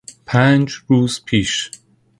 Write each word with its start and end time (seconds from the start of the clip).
پنج 0.25 0.73
روز 0.87 1.21
پیش 1.25 1.71